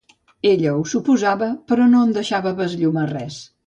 [0.51, 3.45] Ella ho suposava, però no en deixava besllumar res.